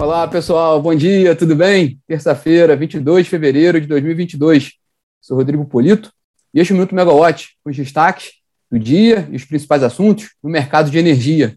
[0.00, 0.80] Olá, pessoal.
[0.80, 2.00] Bom dia, tudo bem?
[2.06, 4.74] Terça-feira, 22 de fevereiro de 2022.
[5.20, 6.12] Sou Rodrigo Polito
[6.54, 8.34] e este é o Minuto Megawatt, com os destaques
[8.70, 11.56] do dia e os principais assuntos no mercado de energia.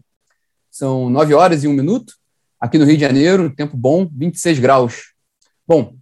[0.68, 2.14] São 9 horas e 1 minuto,
[2.58, 5.12] aqui no Rio de Janeiro, tempo bom, 26 graus.
[5.64, 5.94] Bom,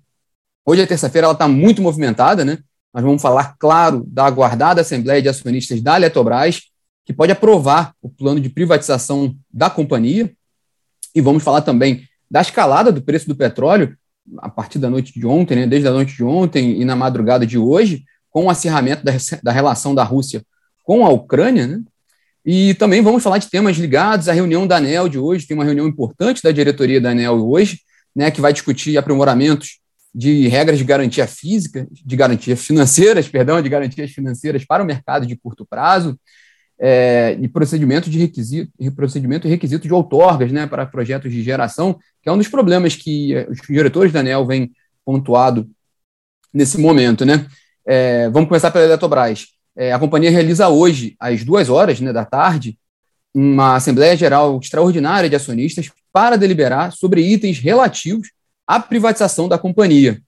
[0.65, 2.57] hoje é terça-feira, ela está muito movimentada, né?
[2.95, 6.63] Nós vamos falar, claro, da aguardada Assembleia de Acionistas da Eletrobras,
[7.05, 10.33] que pode aprovar o plano de privatização da companhia.
[11.15, 13.97] E vamos falar também da escalada do preço do petróleo
[14.39, 17.47] a partir da noite de ontem, né, desde a noite de ontem e na madrugada
[17.47, 19.13] de hoje, com o acirramento da,
[19.43, 20.43] da relação da Rússia
[20.85, 21.81] com a Ucrânia, né?
[22.45, 25.47] E também vamos falar de temas ligados à reunião da ANEL de hoje.
[25.47, 27.81] Tem uma reunião importante da diretoria da ANEL hoje,
[28.17, 29.79] né, que vai discutir aprimoramentos
[30.13, 35.27] de regras de garantia física, de garantias financeiras, perdão, de garantias financeiras para o mercado
[35.27, 36.19] de curto prazo,
[36.83, 41.99] é, e procedimento de requisito, procedimento e requisito de outorgas né, para projetos de geração,
[42.23, 44.73] que é um dos problemas que eh, os diretores da ANEL vêm
[45.05, 45.69] pontuado
[46.53, 47.25] nesse momento.
[47.25, 47.47] Né?
[47.87, 49.49] É, vamos começar pela Eletrobras.
[49.77, 52.79] É, a companhia realiza hoje, às duas horas né, da tarde,
[53.35, 58.29] uma Assembleia Geral Extraordinária de Acionistas para deliberar sobre itens relativos
[58.67, 60.21] à privatização da companhia.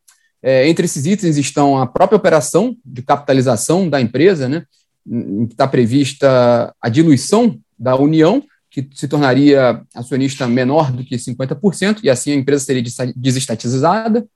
[0.42, 4.64] É, entre esses itens estão a própria operação de capitalização da empresa, né,
[5.04, 12.00] que está prevista a diluição da União, que se tornaria acionista menor do que 50%,
[12.02, 12.82] e assim a empresa seria
[13.14, 14.26] desestatizada.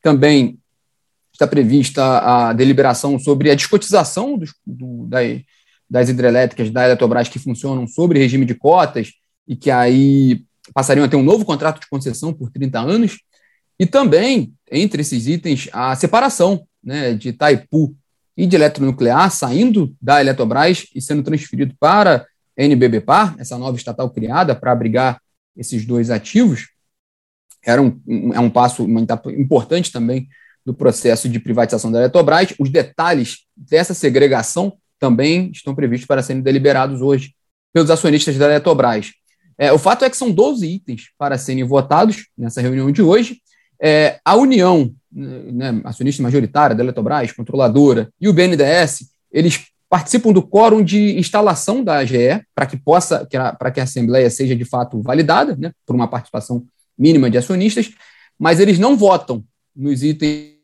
[0.00, 0.60] Também
[1.32, 5.08] está prevista a deliberação sobre a descotização dos, do,
[5.90, 9.10] das hidrelétricas da Eletrobras que funcionam sobre regime de cotas
[9.48, 13.18] e que aí passariam a ter um novo contrato de concessão por 30 anos.
[13.76, 17.96] E também, entre esses itens, a separação né, de Itaipu
[18.36, 22.24] e de eletronuclear saindo da Eletrobras e sendo transferido para
[22.64, 25.20] NBBPAR, essa nova estatal criada para abrigar
[25.56, 26.68] esses dois ativos,
[27.64, 28.86] era um, um, é um passo,
[29.28, 30.28] importante também
[30.64, 32.54] do processo de privatização da Eletrobras.
[32.58, 37.34] Os detalhes dessa segregação também estão previstos para serem deliberados hoje
[37.72, 39.12] pelos acionistas da Eletrobras.
[39.58, 43.42] É, o fato é que são 12 itens para serem votados nessa reunião de hoje.
[43.80, 50.40] É, a União né, acionista majoritária da Eletrobras, controladora, e o BNDES, eles participam do
[50.40, 53.26] quórum de instalação da AGE para que possa,
[53.58, 56.64] para que a Assembleia seja de fato validada, né, por uma participação
[56.96, 57.90] mínima de acionistas,
[58.38, 60.60] mas eles não votam nos itens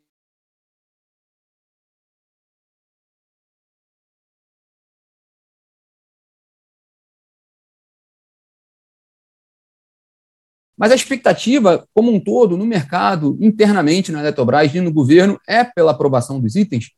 [10.78, 15.64] Mas a expectativa, como um todo, no mercado, internamente na Eletrobras e no governo, é
[15.64, 16.90] pela aprovação dos itens.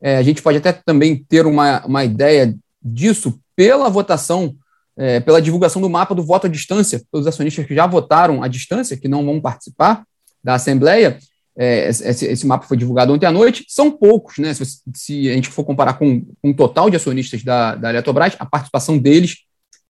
[0.00, 4.54] É, a gente pode até também ter uma, uma ideia disso pela votação,
[4.96, 8.48] é, pela divulgação do mapa do voto à distância, pelos acionistas que já votaram à
[8.48, 10.04] distância, que não vão participar
[10.42, 11.18] da Assembleia.
[11.58, 13.64] É, esse, esse, mapa foi divulgado ontem à noite.
[13.68, 14.52] São poucos, né?
[14.52, 14.64] Se,
[14.94, 18.44] se a gente for comparar com, com o total de acionistas da, da Eletrobras, a
[18.44, 19.38] participação deles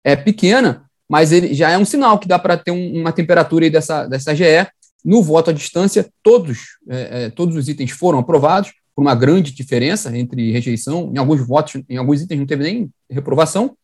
[0.02, 3.64] é pequena, mas ele já é um sinal que dá para ter um, uma temperatura
[3.64, 4.66] aí dessa, dessa GE.
[5.04, 9.52] No voto à distância, todos, é, é, todos os itens foram aprovados, por uma grande
[9.52, 11.10] diferença entre rejeição.
[11.14, 13.76] Em alguns votos, em alguns itens não teve nem reprovação,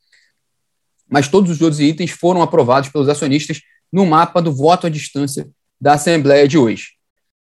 [1.08, 3.60] mas todos os outros itens foram aprovados pelos acionistas
[3.92, 5.48] no mapa do voto à distância
[5.80, 6.92] da Assembleia de hoje.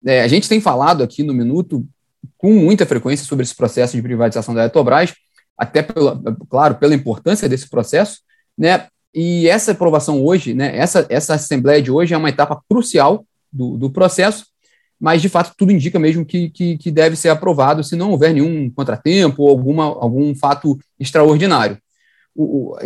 [0.06, 1.88] É, a gente tem falado aqui no Minuto
[2.38, 5.14] com muita frequência sobre esse processo de privatização da Eletrobras,
[5.58, 8.20] até, pela, claro, pela importância desse processo,
[8.58, 8.88] né?
[9.14, 13.78] E essa aprovação hoje, né, essa, essa Assembleia de hoje é uma etapa crucial do,
[13.78, 14.48] do processo,
[15.04, 18.34] mas de fato tudo indica mesmo que, que, que, deve ser aprovado se não houver
[18.34, 21.78] nenhum contratempo ou alguma, algum fato extraordinário.
[22.34, 22.78] O, o,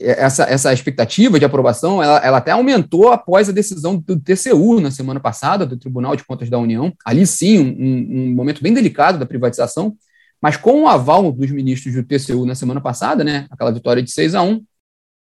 [0.00, 4.90] essa, essa expectativa de aprovação ela, ela até aumentou após a decisão do TCU na
[4.90, 6.92] semana passada, do Tribunal de Contas da União.
[7.04, 9.96] Ali sim, um, um momento bem delicado da privatização,
[10.42, 14.10] mas com o aval dos ministros do TCU na semana passada, né, aquela vitória de
[14.10, 14.60] 6 a 1,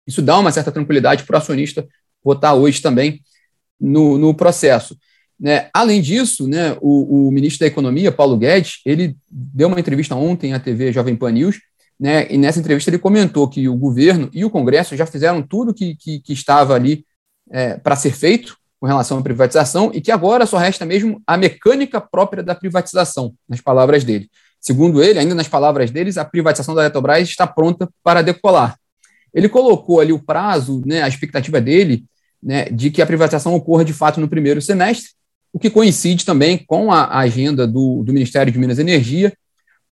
[0.05, 1.87] isso dá uma certa tranquilidade para o acionista
[2.23, 3.23] votar hoje também
[3.81, 4.95] no, no processo.
[5.39, 5.69] Né?
[5.73, 10.53] Além disso, né, o, o, ministro da Economia, Paulo Guedes, ele deu uma entrevista ontem
[10.53, 11.59] à TV Jovem Pan News,
[11.99, 15.73] né, e nessa entrevista ele comentou que o governo e o Congresso já fizeram tudo
[15.73, 17.05] que, que, que estava ali
[17.51, 21.37] é, para ser feito com relação à privatização e que agora só resta mesmo a
[21.37, 24.29] mecânica própria da privatização, nas palavras dele.
[24.59, 28.77] Segundo ele, ainda nas palavras deles, a privatização da Eletrobras está pronta para decolar.
[29.33, 32.05] Ele colocou ali o prazo, né, a expectativa dele,
[32.41, 35.11] né, de que a privatização ocorra de fato no primeiro semestre,
[35.53, 39.33] o que coincide também com a agenda do, do Ministério de Minas e Energia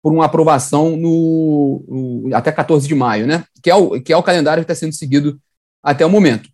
[0.01, 4.17] por uma aprovação no, no, até 14 de maio, né, que é, o, que é
[4.17, 5.39] o calendário que está sendo seguido
[5.83, 6.49] até o momento.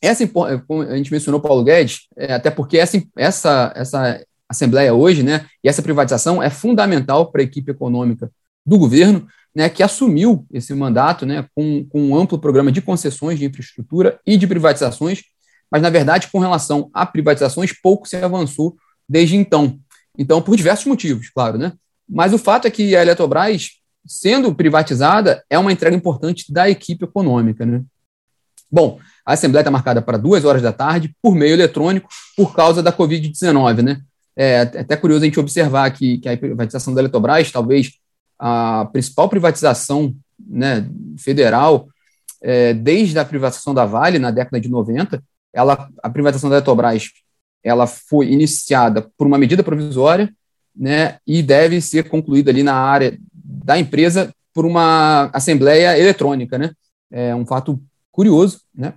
[0.00, 5.46] essa, a gente mencionou Paulo Guedes, é, até porque essa, essa, essa Assembleia hoje, né,
[5.64, 8.30] e essa privatização é fundamental para a equipe econômica
[8.64, 13.38] do governo, né, que assumiu esse mandato né, com, com um amplo programa de concessões
[13.38, 15.22] de infraestrutura e de privatizações,
[15.72, 18.76] mas, na verdade, com relação a privatizações, pouco se avançou
[19.08, 19.80] desde então.
[20.18, 21.72] Então, por diversos motivos, claro, né?
[22.06, 23.70] Mas o fato é que a Eletrobras,
[24.06, 27.82] sendo privatizada, é uma entrega importante da equipe econômica, né?
[28.70, 32.82] Bom, a Assembleia está marcada para duas horas da tarde, por meio eletrônico, por causa
[32.82, 34.02] da Covid-19, né?
[34.36, 37.92] É até curioso a gente observar que, que a privatização da Eletrobras, talvez
[38.38, 40.86] a principal privatização né,
[41.18, 41.88] federal,
[42.42, 45.22] é, desde a privatização da Vale, na década de 90,
[45.52, 47.10] ela, a privatização da Eletrobras
[47.64, 50.32] ela foi iniciada por uma medida provisória
[50.74, 56.58] né, e deve ser concluída ali na área da empresa por uma assembleia eletrônica.
[56.58, 56.72] Né?
[57.10, 58.94] É um fato curioso, né?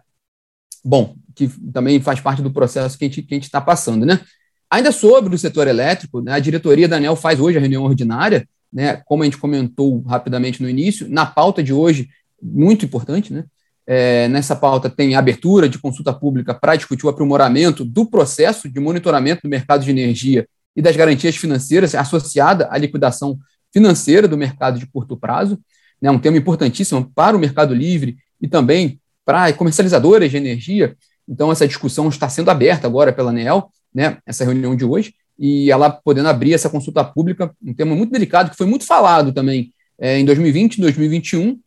[0.84, 4.22] Bom, que também faz parte do processo que a gente está passando, né?
[4.70, 8.48] Ainda sobre o setor elétrico, né, a diretoria da ANEL faz hoje a reunião ordinária,
[8.72, 12.10] né, como a gente comentou rapidamente no início, na pauta de hoje,
[12.42, 13.46] muito importante, né,
[13.88, 18.80] é, nessa pauta tem abertura de consulta pública para discutir o aprimoramento do processo de
[18.80, 23.38] monitoramento do mercado de energia e das garantias financeiras associada à liquidação
[23.72, 25.60] financeira do mercado de curto prazo,
[26.02, 30.96] né, um tema importantíssimo para o mercado livre e também para comercializadoras de energia.
[31.28, 35.70] Então, essa discussão está sendo aberta agora pela ANEEL, né, essa reunião de hoje, e
[35.70, 39.74] ela podendo abrir essa consulta pública, um tema muito delicado, que foi muito falado também
[40.00, 41.60] é, em 2020 e 2021,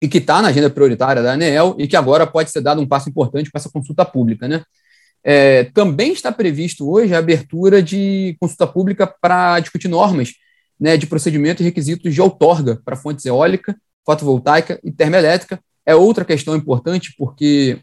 [0.00, 2.86] e que está na agenda prioritária da ANEEL e que agora pode ser dado um
[2.86, 4.48] passo importante para essa consulta pública.
[4.48, 4.62] Né?
[5.22, 10.32] É, também está previsto hoje a abertura de consulta pública para discutir normas
[10.78, 13.76] né, de procedimento e requisitos de outorga para fontes eólica,
[14.06, 15.60] fotovoltaica e termoelétrica.
[15.84, 17.78] É outra questão importante porque,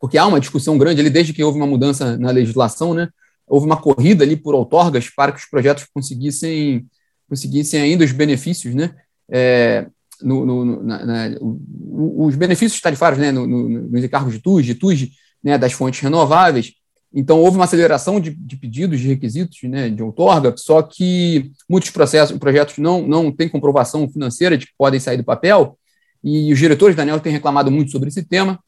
[0.00, 3.08] porque há uma discussão grande ali desde que houve uma mudança na legislação, né?
[3.46, 6.86] houve uma corrida ali por outorgas para que os projetos conseguissem,
[7.28, 8.94] conseguissem ainda os benefícios, né?
[9.30, 9.86] É,
[10.22, 15.08] no, no, na, na, os benefícios tarifários né, no, nos encargos de TUS, de TUS,
[15.42, 16.72] né, das fontes renováveis.
[17.14, 21.90] Então, houve uma aceleração de, de pedidos, de requisitos né, de outorga, só que muitos
[21.90, 25.78] processos, projetos não, não têm comprovação financeira de que podem sair do papel,
[26.24, 28.58] e os diretores da ANEL têm reclamado muito sobre esse tema.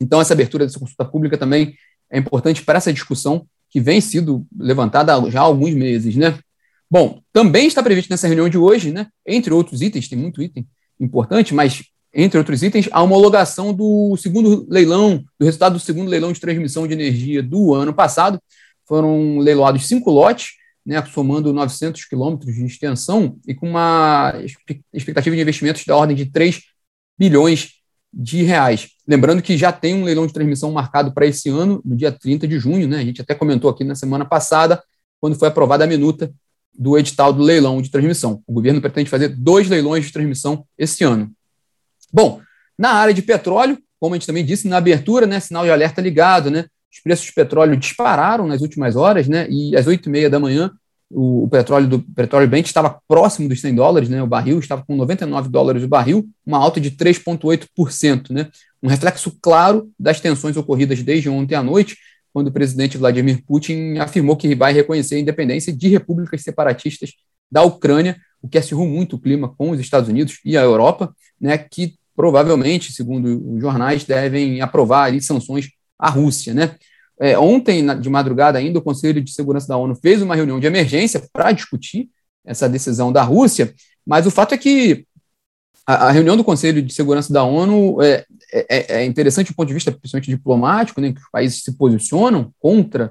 [0.00, 1.74] Então, essa abertura dessa consulta pública também
[2.10, 6.38] é importante para essa discussão que vem sido levantada já há alguns meses, né?
[6.90, 10.66] Bom, também está previsto nessa reunião de hoje, né, entre outros itens, tem muito item
[10.98, 11.82] importante, mas
[12.12, 16.86] entre outros itens, a homologação do segundo leilão, do resultado do segundo leilão de transmissão
[16.86, 18.40] de energia do ano passado.
[18.86, 20.52] Foram leiloados cinco lotes,
[20.84, 24.32] né, somando 900 quilômetros de extensão e com uma
[24.92, 26.62] expectativa de investimentos da ordem de 3
[27.18, 27.72] bilhões
[28.10, 28.88] de reais.
[29.06, 32.48] Lembrando que já tem um leilão de transmissão marcado para esse ano, no dia 30
[32.48, 32.98] de junho, né?
[32.98, 34.82] A gente até comentou aqui na semana passada,
[35.20, 36.32] quando foi aprovada a minuta
[36.78, 38.40] do edital do leilão de transmissão.
[38.46, 41.30] O governo pretende fazer dois leilões de transmissão esse ano.
[42.12, 42.40] Bom,
[42.78, 46.00] na área de petróleo, como a gente também disse na abertura, né, sinal de alerta
[46.00, 50.12] ligado, né, os preços de petróleo dispararam nas últimas horas, né, e às oito e
[50.12, 50.70] meia da manhã
[51.10, 54.84] o, o, petróleo do petróleo Brent estava próximo dos 100 dólares, né, o barril estava
[54.86, 58.48] com 99 dólares o barril, uma alta de 3,8%, né,
[58.82, 61.96] um reflexo claro das tensões ocorridas desde ontem à noite,
[62.38, 67.14] quando o presidente Vladimir Putin afirmou que vai reconhecer a independência de repúblicas separatistas
[67.50, 71.12] da Ucrânia, o que acirrou muito o clima com os Estados Unidos e a Europa,
[71.40, 75.68] né, que provavelmente, segundo os jornais, devem aprovar ali, sanções
[75.98, 76.54] à Rússia.
[76.54, 76.76] Né?
[77.18, 80.66] É, ontem, de madrugada ainda, o Conselho de Segurança da ONU fez uma reunião de
[80.68, 82.08] emergência para discutir
[82.46, 83.74] essa decisão da Rússia,
[84.06, 85.07] mas o fato é que
[85.88, 89.68] a, reunião do Conselho de Segurança da ONU é, é, é, é, interessante do ponto
[89.68, 93.10] de vista, principalmente diplomático, né, que os países se posicionam contra,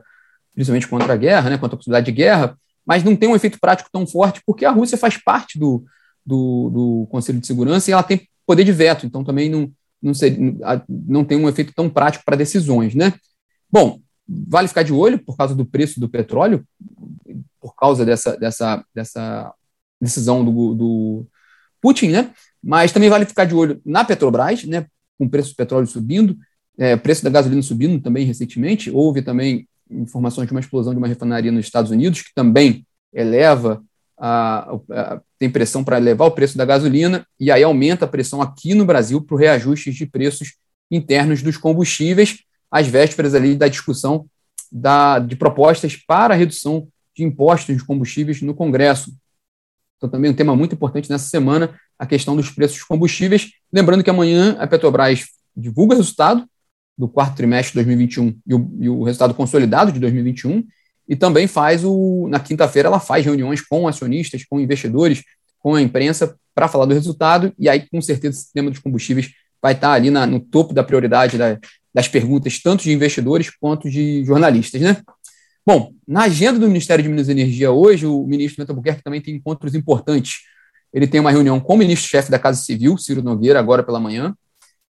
[0.53, 2.55] principalmente contra a guerra, né, contra a possibilidade de guerra,
[2.86, 5.84] mas não tem um efeito prático tão forte, porque a Rússia faz parte do,
[6.24, 10.12] do, do Conselho de Segurança e ela tem poder de veto, então também não, não,
[10.88, 12.93] não tem um efeito tão prático para decisões.
[12.93, 13.12] Né?
[13.72, 16.63] Bom, vale ficar de olho por causa do preço do petróleo,
[17.60, 19.51] por causa dessa, dessa, dessa
[20.00, 21.27] decisão do, do
[21.81, 22.31] Putin, né?
[22.67, 24.88] Mas também vale ficar de olho na Petrobras, né?
[25.17, 26.38] com o preço do petróleo subindo,
[26.77, 28.91] é, preço da gasolina subindo também recentemente.
[28.91, 33.81] Houve também informações de uma explosão de uma refinaria nos Estados Unidos, que também eleva
[34.17, 38.41] a, a tem pressão para elevar o preço da gasolina, e aí aumenta a pressão
[38.41, 40.57] aqui no Brasil para o reajuste de preços
[40.91, 44.25] internos dos combustíveis, às vésperas ali da discussão
[44.69, 49.15] da, de propostas para a redução de impostos de combustíveis no Congresso.
[49.95, 53.51] Então, também um tema muito importante nessa semana, a questão dos preços dos combustíveis.
[53.71, 55.25] Lembrando que amanhã a Petrobras
[55.55, 56.47] divulga o resultado
[56.97, 60.65] do quarto trimestre de 2021 e o, e o resultado consolidado de 2021,
[61.07, 62.27] e também faz o.
[62.29, 65.23] Na quinta-feira, ela faz reuniões com acionistas, com investidores,
[65.59, 69.31] com a imprensa, para falar do resultado, e aí, com certeza, esse tema dos combustíveis
[69.61, 71.57] vai estar ali na, no topo da prioridade da,
[71.93, 74.97] das perguntas, tanto de investidores quanto de jornalistas, né?
[75.65, 79.21] Bom, na agenda do Ministério de Minas e Energia hoje, o ministro Bento Albuquerque também
[79.21, 80.43] tem encontros importantes.
[80.94, 84.36] Ele tem uma reunião com o ministro-chefe da Casa Civil, Ciro Nogueira, agora pela manhã.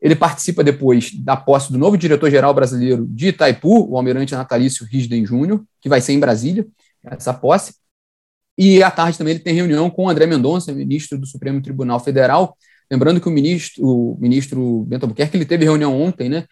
[0.01, 5.25] Ele participa depois da posse do novo diretor-geral brasileiro de Itaipu, o almirante Natalício Risden
[5.25, 6.65] Júnior, que vai ser em Brasília,
[7.03, 7.75] essa posse.
[8.57, 12.57] E à tarde também ele tem reunião com André Mendonça, ministro do Supremo Tribunal Federal.
[12.89, 16.45] Lembrando que o ministro, o ministro Bento Albuquerque ele teve reunião ontem, né?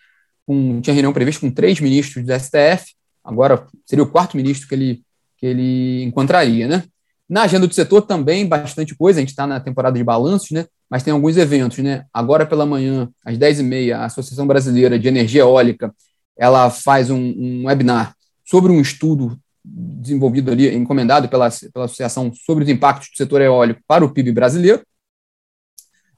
[0.46, 2.94] Com, tinha reunião prevista com três ministros do STF,
[3.30, 5.04] Agora seria o quarto ministro que ele,
[5.38, 6.84] que ele encontraria, né?
[7.30, 10.66] Na agenda do setor também bastante coisa, a gente está na temporada de balanços, né?
[10.90, 12.06] Mas tem alguns eventos, né?
[12.12, 15.94] Agora pela manhã, às 10h30, a Associação Brasileira de Energia Eólica
[16.36, 22.64] ela faz um, um webinar sobre um estudo desenvolvido ali, encomendado pela, pela associação sobre
[22.64, 24.82] os impactos do setor eólico para o PIB brasileiro.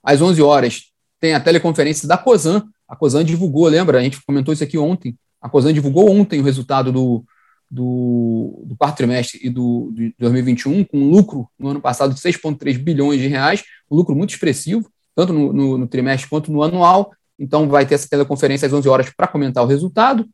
[0.03, 0.83] Às 11 horas
[1.19, 2.63] tem a teleconferência da COSAN.
[2.87, 3.99] A COSAN divulgou, lembra?
[3.99, 7.25] A gente comentou isso aqui ontem, a COSAN divulgou ontem o resultado do,
[7.71, 12.19] do, do quarto trimestre e do, de 2021, com um lucro no ano passado de
[12.19, 16.61] 6,3 bilhões de reais, um lucro muito expressivo, tanto no, no, no, trimestre quanto no
[16.61, 17.11] anual.
[17.39, 20.27] Então, vai ter essa teleconferência às 11 horas para comentar o resultado.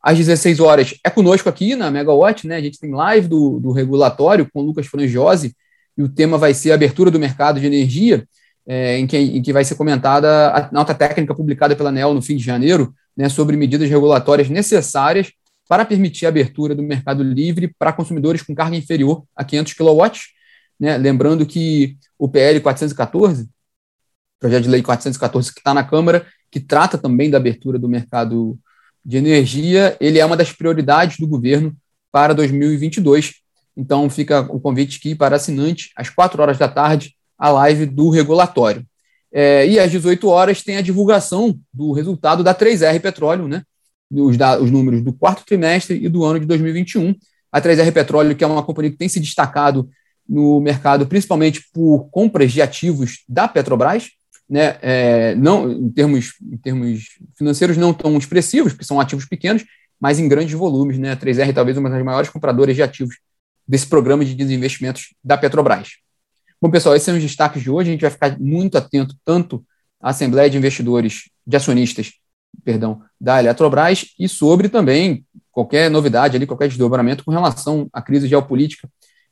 [0.00, 2.56] Às 16 horas é conosco aqui na Megawatt, né?
[2.56, 5.54] A gente tem live do, do regulatório com o Lucas Frangiosi,
[5.98, 8.26] e o tema vai ser a abertura do mercado de energia,
[8.66, 12.22] é, em, que, em que vai ser comentada a nota técnica publicada pela ANEL no
[12.22, 15.32] fim de janeiro, né, sobre medidas regulatórias necessárias
[15.68, 20.10] para permitir a abertura do mercado livre para consumidores com carga inferior a 500 kW.
[20.78, 20.96] Né?
[20.96, 23.48] Lembrando que o PL 414,
[24.38, 28.58] projeto de lei 414 que está na Câmara, que trata também da abertura do mercado
[29.04, 31.74] de energia, ele é uma das prioridades do governo
[32.10, 33.34] para 2022.
[33.76, 38.08] Então fica o convite aqui para assinante, às 4 horas da tarde, a live do
[38.08, 38.86] regulatório.
[39.32, 43.64] É, e às 18 horas tem a divulgação do resultado da 3R Petróleo, né?
[44.14, 47.14] Os, os números do quarto trimestre e do ano de 2021.
[47.50, 49.88] A 3R Petróleo, que é uma companhia que tem se destacado
[50.28, 54.10] no mercado, principalmente por compras de ativos da Petrobras,
[54.48, 54.76] né?
[54.82, 59.64] É, não, em, termos, em termos financeiros, não tão expressivos, porque são ativos pequenos,
[59.98, 60.98] mas em grandes volumes.
[60.98, 61.12] Né?
[61.12, 63.16] A 3R talvez uma das maiores compradoras de ativos
[63.66, 65.92] desse programa de desinvestimentos da Petrobras.
[66.60, 67.90] Bom, pessoal, esses são os destaques de hoje.
[67.90, 69.64] A gente vai ficar muito atento tanto
[70.00, 72.12] à Assembleia de Investidores, de Acionistas,
[72.64, 78.28] perdão, da Eletrobras e sobre também qualquer novidade ali, qualquer desdobramento com relação à crise
[78.28, 78.88] geopolítica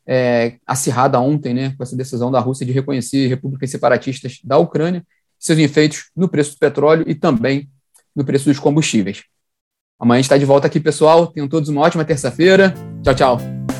[0.06, 5.04] é, acirrada ontem, né, com essa decisão da Rússia de reconhecer repúblicas separatistas da Ucrânia,
[5.38, 7.68] seus efeitos no preço do petróleo e também
[8.14, 9.24] no preço dos combustíveis.
[9.98, 11.28] Amanhã a gente está de volta aqui, pessoal.
[11.28, 12.74] Tenham todos uma ótima terça-feira.
[13.02, 13.71] Tchau, tchau.